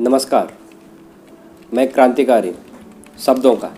[0.00, 0.52] नमस्कार।
[1.74, 2.54] मैं क्रांतिकारी
[3.18, 3.68] शब्दों का,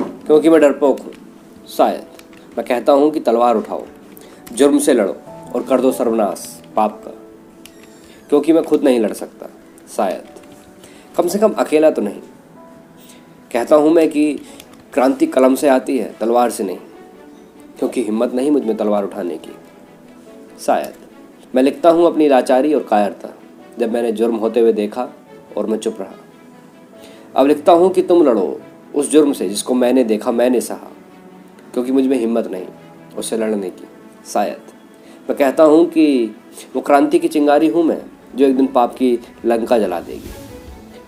[0.00, 1.12] क्योंकि मैं डरपोक हूँ,
[1.68, 2.06] शायद।
[2.58, 3.86] मैं कहता हूँ कि तलवार उठाओ,
[4.52, 5.16] जुर्म से लड़ो
[5.54, 7.10] और कर दो सर्वनाश, पाप का।
[8.28, 9.46] क्योंकि मैं खुद नहीं लड़ सकता,
[9.96, 10.24] शायद।
[11.16, 12.20] कम से कम अकेला तो नहीं।
[13.52, 14.34] कहता हूँ मैं कि
[14.94, 16.78] क्रांति कलम से आती है, तलवार से नहीं।
[17.78, 19.56] क्योंकि हिम्मत नहीं मुझमें तलवार उठाने की।
[20.60, 20.94] शायद।
[21.54, 23.28] मैं लिखता हूँ अपनी लाचारी और कायरता।
[23.78, 25.08] जब मैंने जुर्म होते हुए देखा
[25.58, 26.14] और मैं चुप रहा।
[27.36, 28.60] अब लिखता हूँ कि तुम लड़ो
[28.94, 30.90] उस जुर्म से जिसको मैंने देखा, मैंने सहा,
[31.74, 32.66] क्योंकि मुझमें हिम्मत नहीं,
[33.18, 33.84] उससे लड़ने की,
[34.32, 34.72] शायद।
[35.28, 36.34] मैं कहता हूँ कि
[36.74, 38.00] वो क्रांति की चिंगारी हूँ मैं,
[38.34, 40.30] जो एक दिन पाप की लंका जला देगी।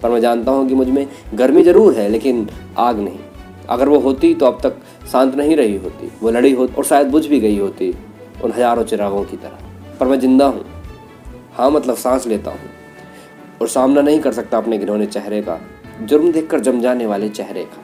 [0.02, 3.18] पर मैं जानता हूँ कि मुझमें गर्मी ज़रूर है, लेकिन आग नहीं।
[3.68, 4.76] अगर वो होती तो अब तक
[5.12, 7.94] शांत नहीं रही होती। वो लड़ी होती और शायद बुझ भी गई होती
[8.44, 10.64] उन हज़ारों चिरागों की तरह। पर मैं ज़िंदा हूँ।
[11.52, 12.70] हाँ मतलब सांस लेता हूँ।
[13.60, 15.58] और सामना नहीं कर सकता अपने घिनौने चेहरे का,
[16.02, 17.82] जुर्म देखकर जम जाने वाले चेहरे का।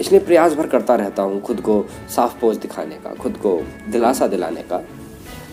[0.00, 4.26] इसलिए प्रयास भर करता रहता हूँ खुद को साफ़ पोज दिखाने का, खुद को दिलासा
[4.26, 4.82] दिलाने का,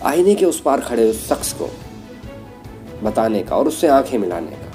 [0.04, 1.70] आईने के उस पार खड़े उस शख्स को
[3.04, 4.72] बताने का और उससे आँखें मिलाने का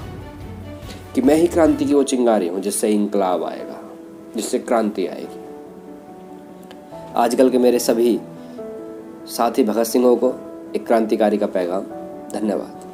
[1.15, 3.79] कि मैं ही क्रांति की वो चिंगारी हूँ जिससे इनकलाब आएगा,
[4.35, 5.39] जिससे क्रांति आएगी।
[7.15, 8.19] आजकल के मेरे सभी
[9.27, 10.33] साथी भगत सिंहों को
[10.75, 11.83] एक क्रांतिकारी का पैगाम।
[12.31, 12.90] धन्यवाद।